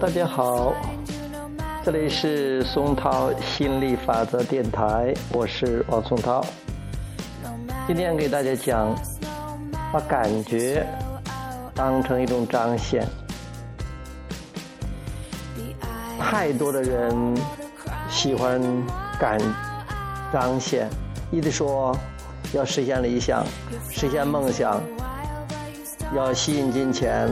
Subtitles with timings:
[0.00, 0.72] 大家好，
[1.84, 6.42] 这里是松涛心理法则电台，我是王松涛。
[7.86, 8.96] 今天给大家讲，
[9.92, 10.86] 把感觉
[11.74, 13.06] 当成一种彰显。
[16.18, 17.36] 太多的人
[18.08, 18.58] 喜欢
[19.18, 19.38] 感
[20.32, 20.88] 彰显，
[21.30, 21.94] 一直说
[22.54, 23.44] 要实现理想，
[23.90, 24.80] 实现梦想，
[26.16, 27.28] 要吸引金钱，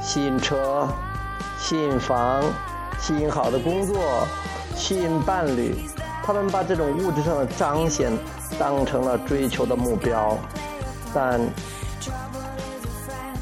[0.00, 0.88] 吸引车。
[1.64, 2.42] 吸引房，
[3.00, 3.96] 吸引好的工作，
[4.76, 5.74] 吸引伴侣，
[6.22, 8.12] 他们把这种物质上的彰显
[8.58, 10.36] 当成了追求的目标。
[11.14, 11.40] 但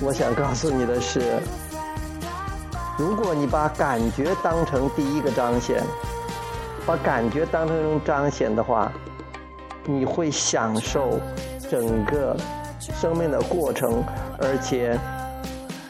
[0.00, 1.40] 我想告诉你的是，
[2.96, 5.82] 如果你把感觉当成第一个彰显，
[6.86, 8.92] 把感觉当成一种彰显的话，
[9.84, 11.18] 你会享受
[11.68, 12.36] 整个
[12.78, 14.04] 生命的过程，
[14.38, 14.96] 而且。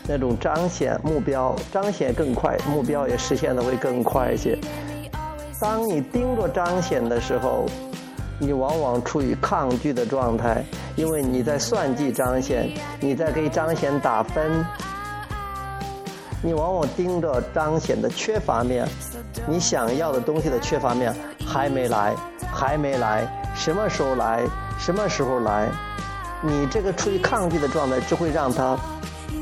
[0.06, 4.58] 那种彰显目标，彰显更快，目标也实现的会更快一些。
[5.61, 7.67] 当你盯着彰显的时候，
[8.39, 10.64] 你往往处于抗拒的状态，
[10.97, 12.69] 因为你在算计彰显，
[13.00, 14.64] 你在给彰显打分。
[16.45, 18.84] 你往往盯着彰显的缺乏面，
[19.47, 21.14] 你想要的东西的缺乏面
[21.47, 22.12] 还没来，
[22.53, 24.42] 还没来，什么时候来？
[24.80, 25.69] 什么时候来？
[26.41, 28.77] 你这个处于抗拒的状态，只会让他。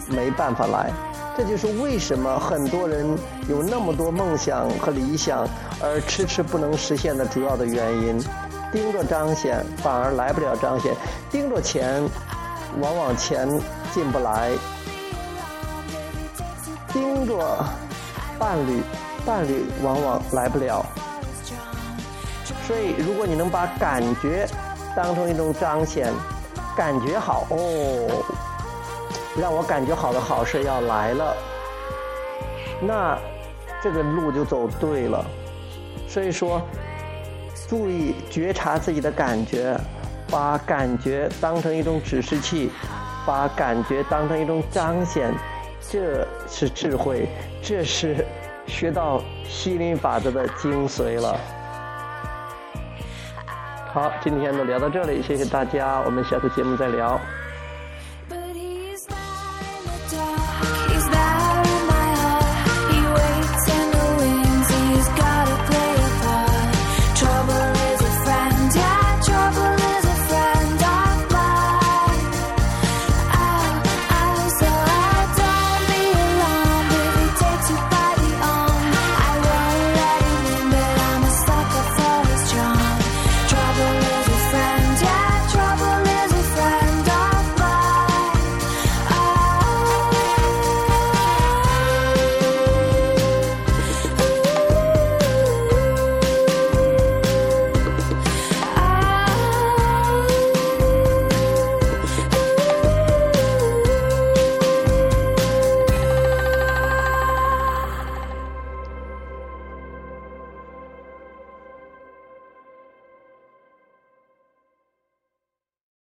[0.09, 0.91] 没办法来，
[1.37, 3.07] 这就是为什么很多人
[3.49, 5.47] 有那么多梦想和理想，
[5.81, 8.23] 而迟迟不能实现的主要的原因。
[8.73, 10.93] 盯着彰显，反而来不了彰显；
[11.29, 12.03] 盯着钱，
[12.81, 13.49] 往往钱
[13.93, 14.51] 进不来；
[16.93, 17.65] 盯着
[18.39, 18.81] 伴侣，
[19.27, 20.87] 伴侣往往来不了。
[22.65, 24.47] 所以，如果你能把感觉
[24.95, 26.13] 当成一种彰显，
[26.77, 28.25] 感觉好哦。
[29.37, 31.37] 让我感觉好的好事要来了，
[32.81, 33.19] 那
[33.83, 35.25] 这个路就走对了。
[36.09, 36.61] 所以说，
[37.69, 39.79] 注意觉察自己的感觉，
[40.29, 42.71] 把感觉当成一种指示器，
[43.25, 45.33] 把感觉当成一种彰显，
[45.89, 47.29] 这是智慧，
[47.62, 48.27] 这是
[48.67, 51.39] 学到吸引法则的精髓了。
[53.93, 57.21] 好，今天就聊到这里，谢谢大家，我们下次节目再聊。